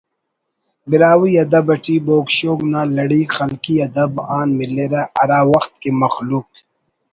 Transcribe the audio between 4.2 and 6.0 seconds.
آن ملرہ ہرا وخت کہ